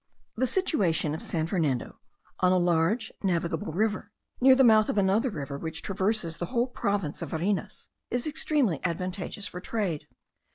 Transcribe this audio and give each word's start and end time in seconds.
The 0.35 0.47
situation 0.47 1.13
of 1.13 1.21
San 1.21 1.45
Fernando, 1.45 1.99
on 2.39 2.51
a 2.51 2.57
large 2.57 3.11
navigable 3.21 3.71
river, 3.71 4.11
near 4.41 4.55
the 4.55 4.63
mouth 4.63 4.89
of 4.89 4.97
another 4.97 5.29
river 5.29 5.59
which 5.59 5.83
traverses 5.83 6.37
the 6.37 6.47
whole 6.47 6.65
province 6.65 7.21
of 7.21 7.29
Varinas, 7.29 7.89
is 8.09 8.25
extremely 8.25 8.79
advantageous 8.83 9.45
for 9.45 9.61
trade. 9.61 10.07